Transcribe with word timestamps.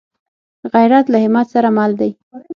غیرت 0.73 1.05
له 1.13 1.17
همت 1.23 1.47
سره 1.53 1.69
مل 1.77 1.91
دی 1.99 2.11